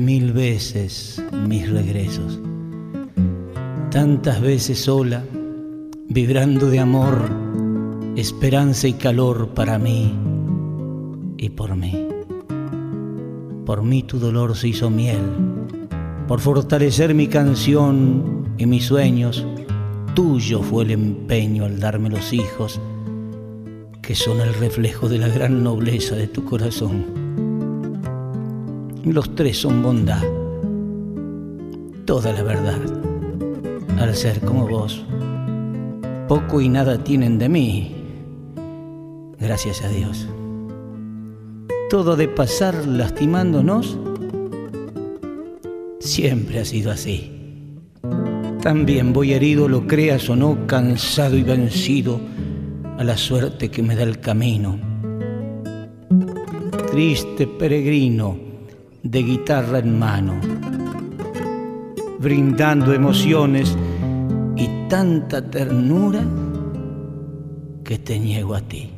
[0.00, 2.38] Mil veces mis regresos,
[3.90, 5.24] tantas veces sola,
[6.08, 7.30] vibrando de amor,
[8.16, 10.14] esperanza y calor para mí
[11.38, 12.06] y por mí.
[13.66, 15.22] Por mí tu dolor se hizo miel,
[16.28, 19.44] por fortalecer mi canción y mis sueños,
[20.14, 22.80] tuyo fue el empeño al darme los hijos,
[24.02, 27.19] que son el reflejo de la gran nobleza de tu corazón
[29.04, 30.22] los tres son bondad,
[32.04, 32.78] toda la verdad.
[33.98, 35.04] Al ser como vos,
[36.28, 37.94] poco y nada tienen de mí,
[39.38, 40.26] gracias a Dios.
[41.90, 43.98] Todo de pasar lastimándonos,
[45.98, 47.36] siempre ha sido así.
[48.62, 52.20] También voy herido, lo creas o no, cansado y vencido
[52.98, 54.78] a la suerte que me da el camino.
[56.90, 58.49] Triste peregrino,
[59.02, 60.40] de guitarra en mano,
[62.18, 63.76] brindando emociones
[64.56, 66.24] y tanta ternura
[67.84, 68.90] que te niego a ti.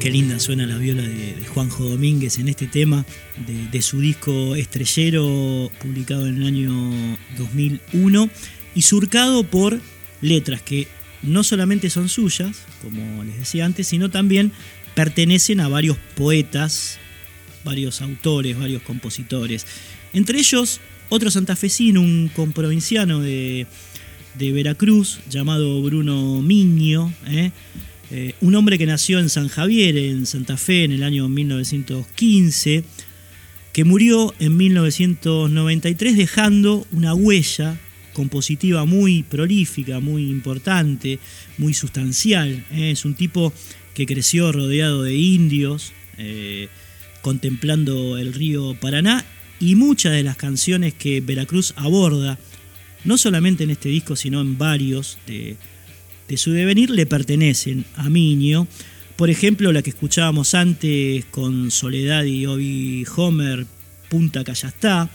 [0.00, 3.04] Qué linda suena la viola de, Juanjo Domínguez en este tema
[3.46, 8.28] de, de, su disco Estrellero, publicado en el año 2001
[8.74, 9.78] y surcado por
[10.22, 10.88] letras que
[11.22, 14.52] no solamente son suyas, como les decía antes, sino también
[14.94, 16.98] pertenecen a varios poetas,
[17.64, 19.66] varios autores, varios compositores.
[20.12, 23.66] Entre ellos, otro santafesino, un comprovinciano de,
[24.38, 27.50] de Veracruz, llamado Bruno Miño, ¿eh?
[28.14, 32.84] Eh, un hombre que nació en San Javier, en Santa Fe, en el año 1915,
[33.72, 37.80] que murió en 1993 dejando una huella
[38.12, 41.20] compositiva muy prolífica, muy importante,
[41.56, 42.66] muy sustancial.
[42.70, 42.90] ¿eh?
[42.90, 43.50] Es un tipo
[43.94, 45.94] que creció rodeado de indios,
[47.22, 49.24] contemplando el río Paraná,
[49.62, 52.36] y muchas de las canciones que Veracruz aborda,
[53.04, 55.56] no solamente en este disco, sino en varios de,
[56.36, 58.66] su devenir le pertenecen a Miño.
[59.14, 63.66] Por ejemplo, la que escuchábamos antes con Soledad y Obi Homer,
[64.08, 65.08] Punta Callastá.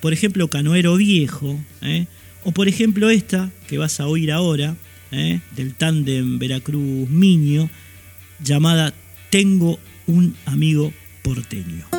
[0.00, 1.62] Por ejemplo, Canoero Viejo.
[1.82, 2.06] ¿eh?
[2.44, 4.74] O por ejemplo esta que vas a oír ahora,
[5.10, 5.40] ¿eh?
[5.54, 7.68] del tándem Veracruz Miño,
[8.42, 8.94] llamada
[9.30, 10.92] Tengo un amigo
[11.22, 11.91] porteño.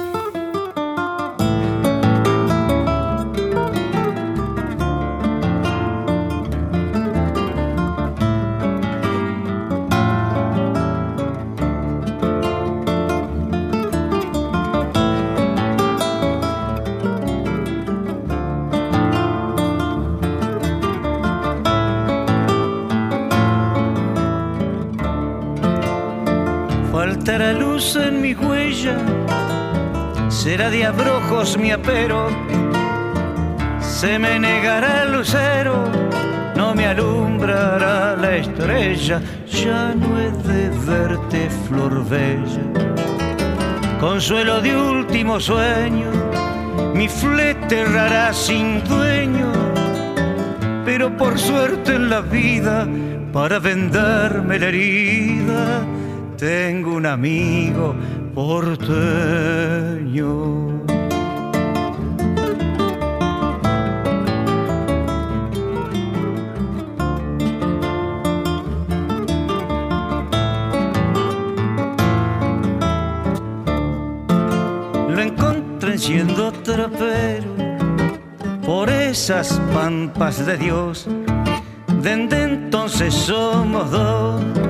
[27.74, 28.98] Faltará luz en mi huella,
[30.30, 32.30] será de abrojos mi apero,
[33.80, 35.84] se me negará el lucero,
[36.56, 42.62] no me alumbrará la estrella, ya no he de verte flor bella.
[44.00, 46.12] Consuelo de último sueño,
[46.94, 49.52] mi flete errará sin dueño,
[50.86, 52.88] pero por suerte en la vida,
[53.32, 55.82] para vendarme la herida,
[56.44, 57.96] tengo un amigo
[58.36, 58.84] porteño.
[75.08, 77.56] Lo encontré siendo trapero
[78.66, 81.08] por esas pampas de Dios.
[82.02, 84.63] Desde entonces somos dos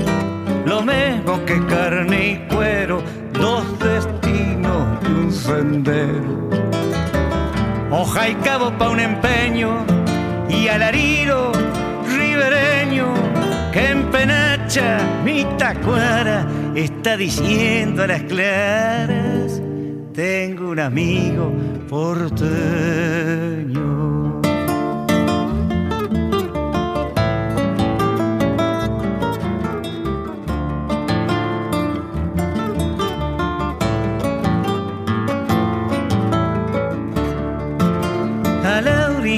[0.74, 3.03] lo mismo que carne y cuero,
[3.34, 6.49] dos destinos y un sendero.
[7.91, 9.86] Hoja y cabo pa' un empeño
[10.49, 11.51] y alariro
[12.17, 13.07] ribereño
[13.71, 19.61] que en penacha mi tacuara está diciendo a las claras,
[20.13, 21.51] tengo un amigo
[21.88, 23.82] porteño.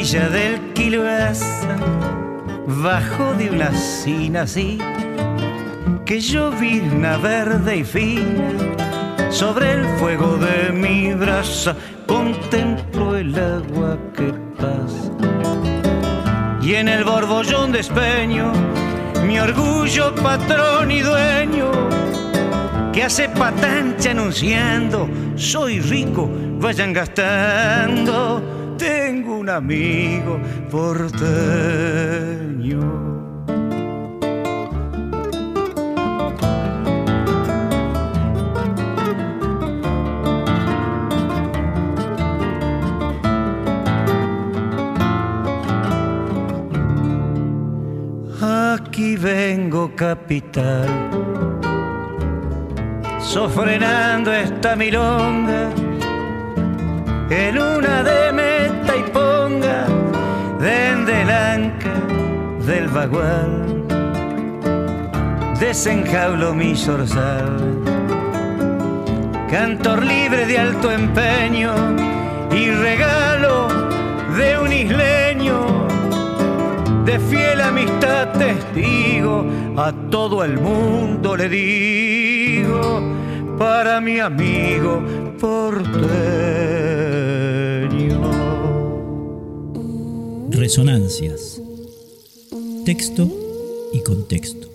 [0.06, 1.78] Orilla del Quiloasa,
[2.68, 4.78] bajo de una sina así,
[6.06, 8.51] que llovizna verde y fina,
[9.32, 11.76] sobre el fuego de mi brasa,
[12.06, 15.12] contemplo el agua que pasa.
[16.62, 18.53] Y en el borbollón de espeño,
[19.26, 21.72] mi orgullo patrón y dueño,
[22.93, 26.30] que hace patancha anunciando, soy rico,
[26.60, 32.05] vayan gastando tengo un amigo porteño.
[48.41, 50.88] Aquí vengo capital,
[53.19, 55.69] sofrenando esta milonga
[57.30, 58.32] en una de
[58.97, 59.85] y ponga
[60.59, 61.93] desde el anca
[62.65, 63.85] del vagual
[65.59, 67.81] desenjaulo mi zorzal
[69.49, 71.73] cantor libre de alto empeño
[72.51, 73.67] y regalo
[74.37, 75.87] de un isleño
[77.05, 79.45] de fiel amistad testigo
[79.77, 83.01] a todo el mundo le digo
[83.57, 85.01] para mi amigo
[85.39, 86.94] porteño.
[90.66, 91.61] Resonancias.
[92.86, 93.30] Texto
[93.93, 94.68] y contexto.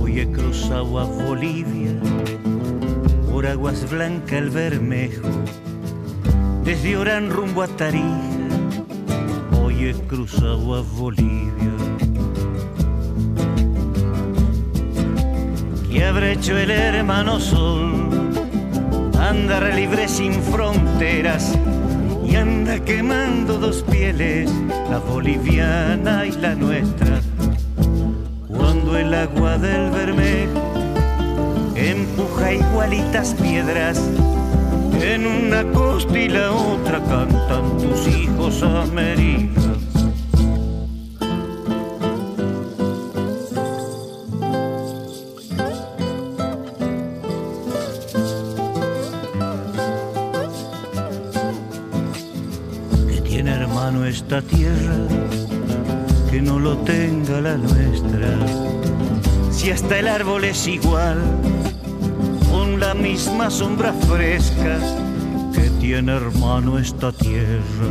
[0.00, 0.98] Hoy he cruzado
[3.30, 5.28] por aguas blanca el Bermejo,
[6.64, 8.06] desde Orán rumbo a Tarija,
[9.62, 11.79] hoy he cruzado a Bolivia.
[16.30, 18.08] ¿Qué habrá hecho el hermano Sol?
[19.18, 21.58] Andar libre sin fronteras
[22.24, 24.48] y anda quemando dos pieles,
[24.88, 27.20] la boliviana y la nuestra.
[28.46, 30.60] Cuando el agua del Bermejo
[31.74, 34.00] empuja igualitas piedras.
[35.02, 39.59] En una costa y la otra cantan tus hijos América.
[54.38, 54.96] Tierra,
[56.30, 58.28] que no lo tenga la nuestra.
[59.50, 61.18] Si hasta el árbol es igual,
[62.80, 64.78] la misma sombra fresca
[65.54, 67.90] que tiene hermano esta tierra.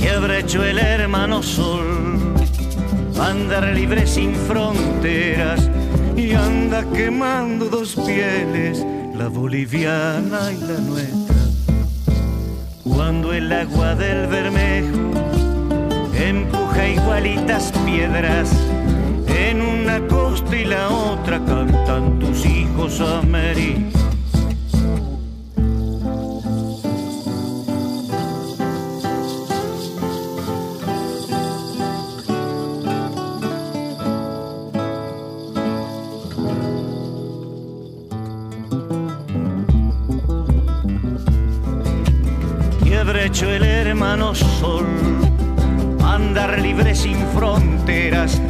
[0.00, 2.34] ¿Qué habrá hecho el hermano sol?
[3.20, 5.68] Andar libre sin fronteras
[6.16, 8.82] y anda quemando dos pieles,
[9.14, 11.17] la boliviana y la nuestra.
[13.08, 15.12] Cuando el agua del Bermejo
[16.14, 18.50] empuja igualitas piedras,
[19.26, 24.07] en una costa y la otra cantan tus hijos América.
[44.34, 44.86] Sol?
[46.04, 48.40] Andar libre sin fronteras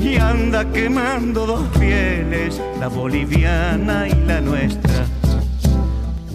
[0.00, 5.04] y anda quemando dos pieles, la boliviana y la nuestra.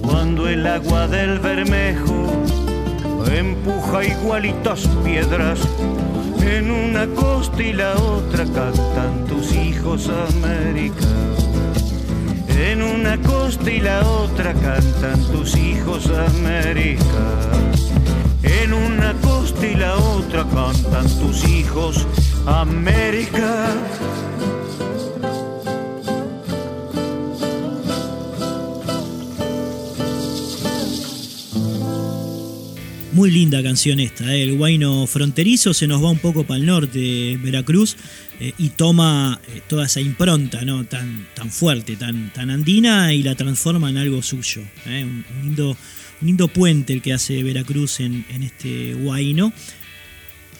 [0.01, 2.33] Cuando el agua del Bermejo
[3.31, 5.59] empuja igualitas piedras,
[6.45, 11.07] en una costa y la otra cantan tus hijos América.
[12.49, 17.03] En una costa y la otra cantan tus hijos América.
[19.03, 22.07] Una costa y la otra cantan tus hijos
[22.45, 23.75] América.
[33.11, 34.41] Muy linda canción esta, ¿eh?
[34.41, 37.97] el guayno fronterizo se nos va un poco para el norte, Veracruz,
[38.39, 40.85] eh, y toma eh, toda esa impronta ¿no?
[40.85, 44.61] tan, tan fuerte, tan, tan andina, y la transforma en algo suyo.
[44.87, 45.03] ¿eh?
[45.03, 45.77] Un, lindo,
[46.23, 49.53] lindo puente el que hace Veracruz en, este guayno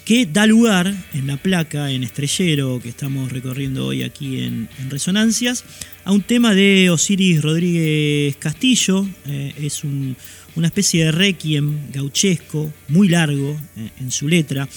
[0.06, 5.64] que da lugar en la placa, en Estrellero, que estamos recorriendo hoy aquí en, Resonancias,
[6.04, 9.08] a un tema de Osiris Rodríguez Castillo.
[9.26, 10.18] Eh, es un,
[10.56, 14.68] una especie de requiem gauchesco, muy largo eh, en su letra.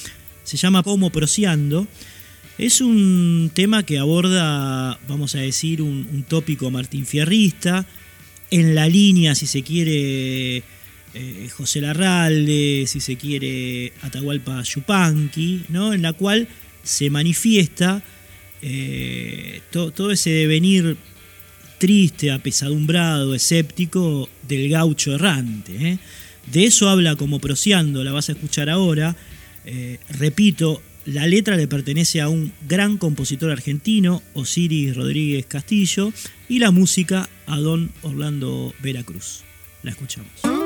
[0.44, 1.88] Se llama Como Prociando.
[2.56, 7.84] Es un tema que aborda, vamos a decir, un, un tópico Martín Fierrista,
[8.50, 10.62] en la línea, si se quiere,
[11.18, 15.94] eh, José Larralde, si se quiere, Atahualpa Yupanqui, ¿no?
[15.94, 16.46] en la cual
[16.82, 18.02] se manifiesta
[18.60, 20.98] eh, to, todo ese devenir
[21.78, 25.72] triste, apesadumbrado, escéptico del gaucho errante.
[25.88, 25.98] ¿eh?
[26.52, 29.16] De eso habla como Prociando, la vas a escuchar ahora.
[30.10, 36.12] Repito, la letra le pertenece a un gran compositor argentino, Osiris Rodríguez Castillo,
[36.48, 39.44] y la música a don Orlando Veracruz.
[39.82, 40.65] La escuchamos.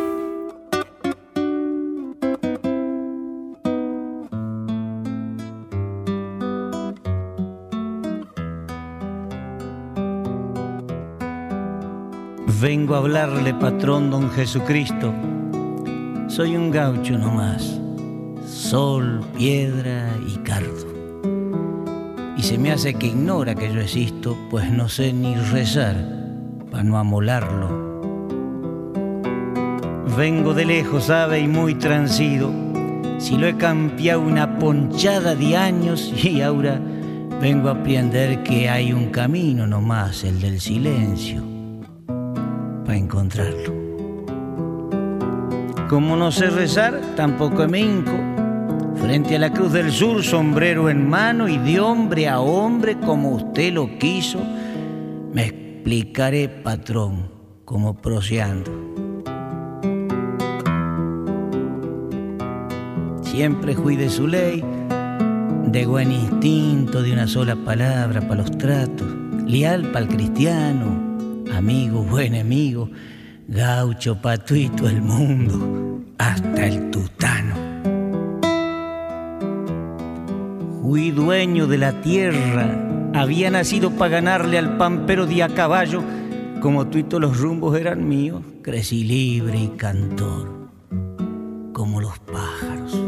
[12.61, 15.15] Vengo a hablarle, patrón don Jesucristo.
[16.29, 17.81] Soy un gaucho nomás,
[18.47, 20.87] sol, piedra y cardo.
[22.37, 25.97] Y se me hace que ignora que yo existo, pues no sé ni rezar
[26.71, 28.13] para no amolarlo.
[30.19, 32.53] Vengo de lejos, sabe, y muy transido.
[33.17, 36.79] Si lo he cambiado una ponchada de años y ahora
[37.41, 41.50] vengo a aprender que hay un camino nomás, el del silencio
[45.89, 48.13] Como no sé rezar, tampoco me hinco.
[48.97, 53.31] Frente a la cruz del sur, sombrero en mano y de hombre a hombre, como
[53.31, 54.39] usted lo quiso,
[55.33, 57.29] me explicaré, patrón,
[57.65, 58.71] como proseando.
[63.23, 64.63] Siempre cuide su ley,
[65.67, 69.09] de buen instinto, de una sola palabra para los tratos.
[69.47, 71.10] leal pa'l cristiano,
[71.57, 72.89] amigo, buen enemigo,
[73.49, 77.55] gaucho, patuito, el mundo, hasta el tutano.
[80.83, 86.03] Fui dueño de la tierra, había nacido para ganarle al pampero de a caballo,
[86.61, 90.49] como tuito los rumbos eran míos, crecí libre y cantor,
[91.73, 93.01] como los pájaros.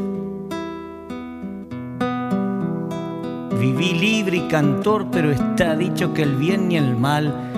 [3.59, 7.52] Viví libre y cantor, pero está dicho que el bien ni el mal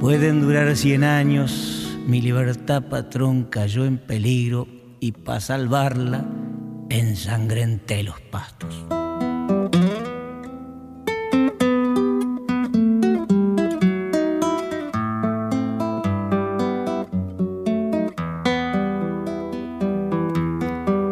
[0.00, 1.96] pueden durar cien años.
[2.06, 4.66] Mi libertad, patrón, cayó en peligro
[5.00, 6.24] y para salvarla
[6.88, 8.84] ensangrenté los pastos.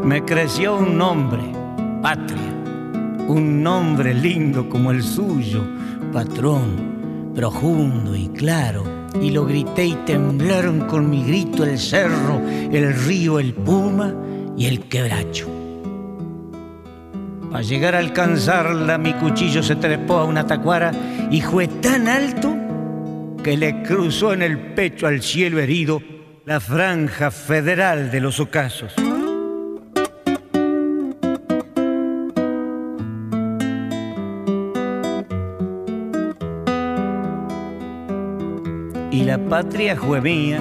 [0.05, 1.43] Me creció un nombre,
[2.01, 2.55] patria
[3.29, 5.63] un nombre lindo como el suyo,
[6.13, 6.94] patrón,
[7.35, 8.85] profundo y claro.
[9.21, 14.15] Y lo grité y temblaron con mi grito el cerro, el río, el puma
[14.57, 15.49] y el quebracho.
[17.51, 20.91] Para llegar a alcanzarla, mi cuchillo se trepó a una tacuara
[21.31, 22.57] y fue tan alto
[23.45, 26.03] que le cruzó en el pecho al cielo herido
[26.45, 28.95] la franja federal de los ocasos.
[39.37, 40.61] La patria fue mía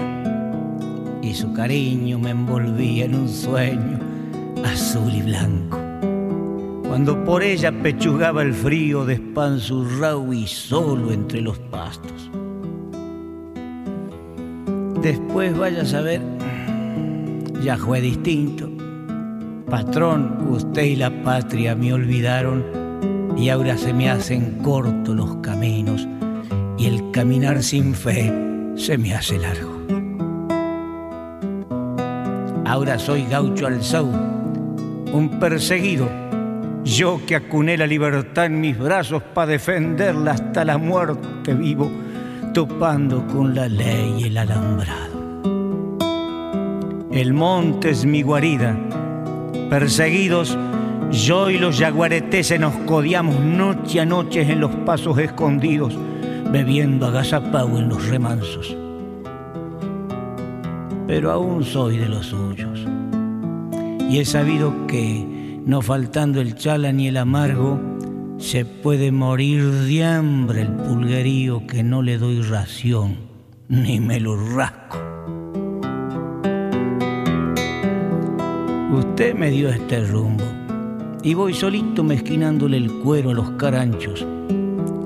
[1.22, 4.00] y su cariño me envolvía en un sueño
[4.66, 5.78] azul y blanco.
[6.88, 12.32] Cuando por ella pechugaba el frío despanzurrado y solo entre los pastos.
[15.04, 16.22] Después vaya a saber,
[17.62, 18.72] ya fue distinto.
[19.70, 22.64] Patrón, usted y la patria me olvidaron
[23.38, 26.08] y ahora se me hacen cortos los caminos
[26.80, 29.72] y el caminar sin fe se me hace largo.
[32.66, 36.10] Ahora soy gaucho al sau, un perseguido,
[36.84, 41.92] yo que acuné la libertad en mis brazos para defenderla hasta la muerte vivo,
[42.54, 45.14] topando con la ley el alambrado.
[47.12, 48.76] El monte es mi guarida,
[49.70, 50.58] perseguidos,
[51.12, 55.96] yo y los yaguareteses nos codiamos noche a noche en los pasos escondidos
[56.54, 58.78] bebiendo agazapau en los remansos.
[61.08, 62.86] Pero aún soy de los suyos.
[64.08, 67.82] Y he sabido que, no faltando el chala ni el amargo,
[68.38, 73.16] se puede morir de hambre el pulguerío que no le doy ración,
[73.68, 75.00] ni me lo rasco.
[78.96, 80.44] Usted me dio este rumbo
[81.24, 84.24] y voy solito mezquinándole el cuero a los caranchos.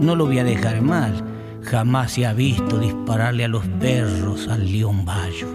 [0.02, 1.27] No lo voy a dejar mal
[1.70, 5.48] Jamás se ha visto dispararle a los perros al león bayo.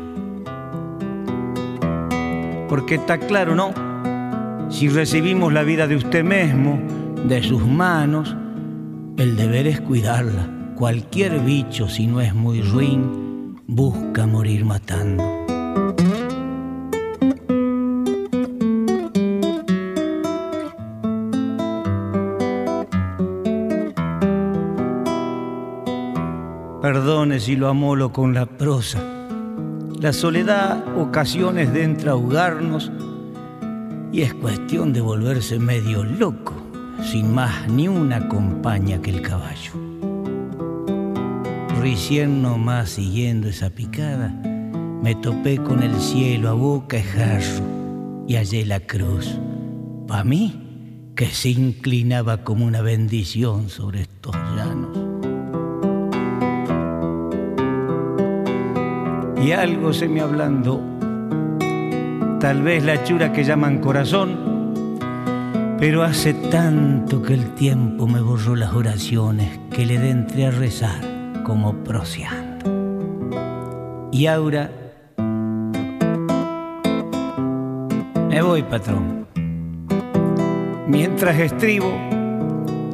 [2.68, 3.72] Porque está claro, ¿no?
[4.70, 6.78] Si recibimos la vida de usted mismo,
[7.26, 8.36] de sus manos,
[9.16, 10.74] el deber es cuidarla.
[10.76, 15.41] Cualquier bicho, si no es muy ruin, busca morir matando.
[27.42, 29.02] Si lo amolo con la prosa.
[29.98, 32.92] La soledad ocasiones de entraugarnos
[34.12, 36.54] y es cuestión de volverse medio loco,
[37.02, 39.72] sin más ni una compañía que el caballo.
[41.80, 44.28] Recién nomás siguiendo esa picada,
[45.02, 49.36] me topé con el cielo a boca y jarro y hallé la cruz.
[50.06, 54.36] Pa' mí, que se inclinaba como una bendición sobre estos
[59.42, 60.80] y algo se me ablandó.
[62.38, 64.98] Tal vez la chura que llaman corazón,
[65.78, 71.00] pero hace tanto que el tiempo me borró las oraciones que le entré a rezar
[71.44, 74.10] como proseando.
[74.12, 74.70] Y ahora
[78.28, 79.26] me voy, patrón.
[80.86, 81.92] Mientras estribo,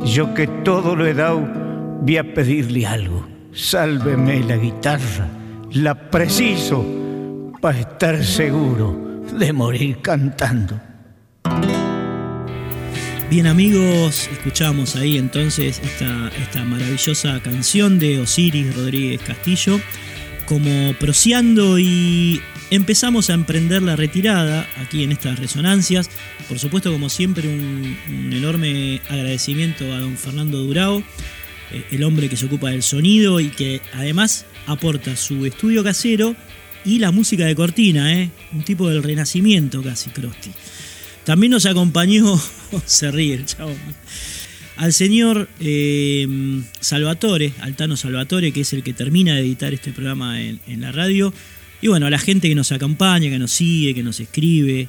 [0.05, 1.47] yo que todo lo he dado,
[2.01, 3.27] voy a pedirle algo.
[3.53, 5.29] Sálveme la guitarra
[5.73, 6.85] la preciso
[7.61, 10.81] para estar seguro de morir cantando.
[13.31, 19.79] Bien amigos, escuchamos ahí entonces esta, esta maravillosa canción de Osiris Rodríguez Castillo
[20.47, 22.41] como prociando y
[22.71, 26.09] empezamos a emprender la retirada aquí en estas resonancias.
[26.49, 31.03] Por supuesto, como siempre, un, un enorme agradecimiento a don Fernando Durao
[31.71, 36.37] eh, el hombre que se ocupa del sonido y que además aporta su estudio casero
[36.85, 38.31] y la música de cortina, ¿eh?
[38.53, 40.51] un tipo del renacimiento casi, Crosti.
[41.25, 42.41] También nos acompañó,
[42.87, 43.75] se ríe el chavo,
[44.77, 46.27] al señor eh,
[46.81, 51.35] Salvatore, Altano Salvatore, que es el que termina de editar este programa en, la radio.
[51.83, 54.89] Y bueno, a la gente que nos acompaña, que nos sigue, que nos escribe,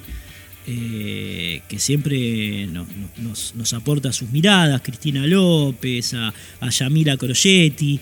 [0.66, 6.32] eh, que siempre nos, aporta sus miradas, Cristina López, a,
[6.70, 7.98] Yamila Croyetti,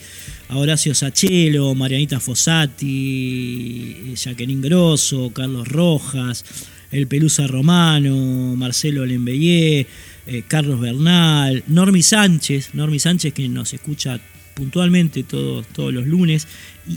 [0.49, 6.45] a Horacio Sachelo, Marianita Fossati, Jacqueline Grosso, Carlos Rojas,
[6.91, 9.87] El Pelusa Romano, Marcelo Lembellé,
[10.27, 14.19] eh, Carlos Bernal, Normi Sánchez, Normi Sánchez que nos escucha
[14.55, 16.49] puntualmente todos, todos los lunes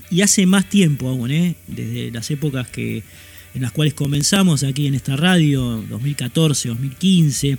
[0.09, 1.55] y, hace más tiempo aún, ¿eh?
[1.67, 3.03] desde las épocas que
[3.53, 7.57] en las cuales comenzamos aquí en esta radio, 2014, 2015,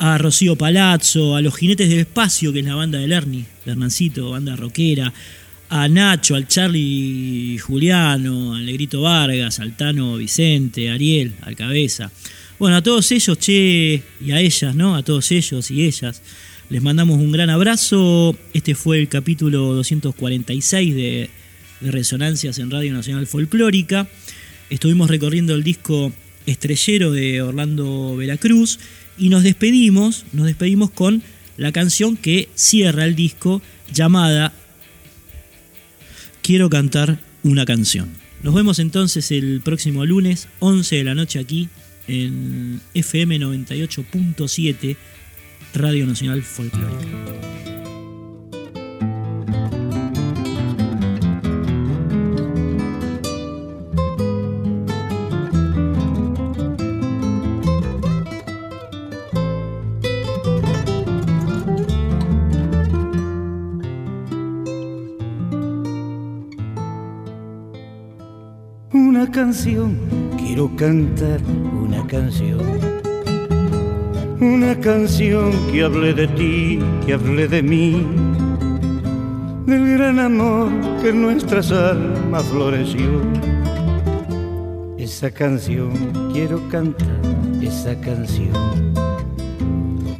[0.00, 3.72] a Rocío Palazzo, a los Jinetes del Espacio, que es la banda de Ernie, de
[3.72, 5.12] Hernancito, banda rockera,
[5.68, 12.10] a Nacho, al Charlie Juliano, al Negrito Vargas, al Tano Vicente, Ariel, al Cabeza.
[12.58, 14.96] Bueno, a todos ellos, che, y a ellas, ¿no?
[14.96, 16.22] A todos ellos y ellas.
[16.70, 18.34] Les mandamos un gran abrazo.
[18.54, 21.30] Este fue el capítulo 246 de,
[21.82, 24.08] de Resonancias en Radio Nacional Folclórica.
[24.70, 26.10] Estuvimos recorriendo el disco
[26.46, 28.78] Estrellero de Orlando Veracruz
[29.20, 31.22] y nos despedimos, nos despedimos con
[31.56, 33.62] la canción que cierra el disco
[33.92, 34.52] llamada
[36.42, 38.08] Quiero cantar una canción.
[38.42, 41.68] Nos vemos entonces el próximo lunes, 11 de la noche aquí
[42.08, 44.96] en FM 98.7
[45.74, 47.49] Radio Nacional Folclórica.
[70.36, 71.40] Quiero cantar
[71.72, 72.60] una canción.
[74.38, 78.06] Una canción que hable de ti, que hable de mí,
[79.66, 80.68] del gran amor
[81.00, 83.22] que en nuestras almas floreció.
[84.98, 85.90] Esa canción,
[86.34, 87.20] quiero cantar
[87.62, 88.52] esa canción.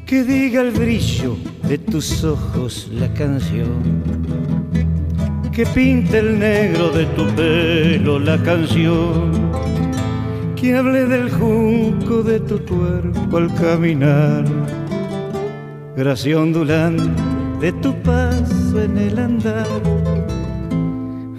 [0.06, 1.36] Que diga el brillo
[1.68, 4.19] de tus ojos la canción
[5.52, 9.32] que pinte el negro de tu pelo la canción,
[10.54, 14.44] que hable del junco de tu cuerpo al caminar,
[15.96, 17.10] gracia ondulante
[17.60, 19.66] de tu paso en el andar.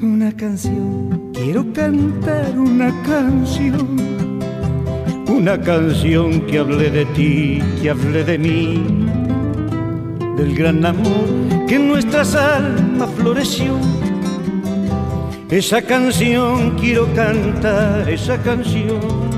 [0.01, 3.97] Una canción, quiero cantar una canción,
[5.27, 9.10] una canción que hable de ti, que hable de mí,
[10.37, 11.27] del gran amor
[11.67, 13.77] que en nuestras almas floreció
[15.51, 19.30] esa canción quiero cantar, esa canción.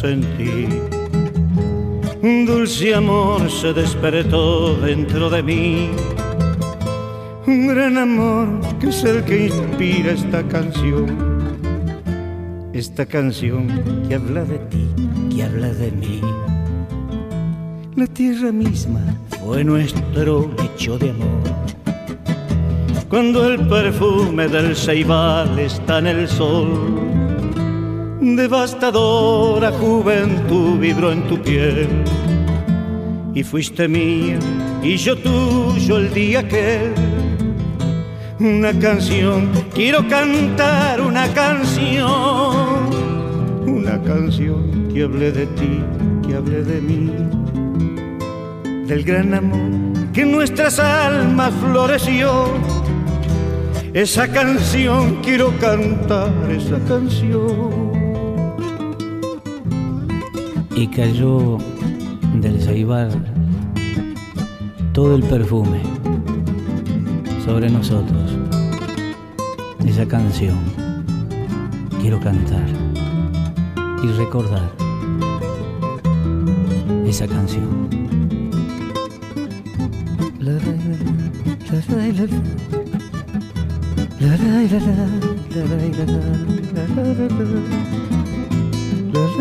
[0.00, 0.66] Sentí.
[2.22, 5.90] Un dulce amor se despertó dentro de mí.
[7.46, 8.48] Un gran amor
[8.78, 11.06] que es el que inspira esta canción.
[12.72, 13.68] Esta canción
[14.08, 14.88] que habla de ti,
[15.34, 16.20] que habla de mí.
[17.96, 19.00] La tierra misma
[19.44, 21.42] fue nuestro hecho de amor.
[23.08, 27.19] Cuando el perfume del ceibal está en el sol
[28.20, 31.88] devastadora juventud vibró en tu piel.
[33.34, 34.38] Y fuiste mía
[34.82, 36.92] y yo tuyo el día que
[38.38, 42.90] una canción, quiero cantar una canción,
[43.66, 45.82] una canción que hable de ti,
[46.26, 47.12] que hable de mí,
[48.86, 49.80] del gran amor
[50.12, 52.46] que en nuestras almas floreció.
[53.92, 57.89] Esa canción quiero cantar, esa canción
[60.80, 61.58] y cayó
[62.40, 63.10] del ceibal
[64.94, 65.82] todo el perfume
[67.44, 68.38] sobre nosotros.
[69.84, 70.56] Esa canción
[72.00, 72.66] quiero cantar
[74.02, 74.72] y recordar
[77.04, 77.90] esa canción.
[80.38, 80.52] la,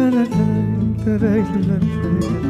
[0.01, 0.68] la, la,
[1.17, 2.48] Love,